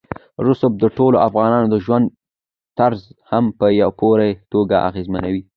[0.47, 2.05] رسوب د ټولو افغانانو د ژوند
[2.77, 3.01] طرز
[3.31, 3.65] هم په
[3.99, 5.41] پوره توګه اغېزمنوي.